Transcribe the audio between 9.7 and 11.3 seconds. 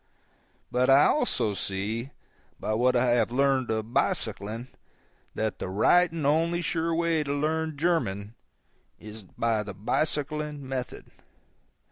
bicycling method.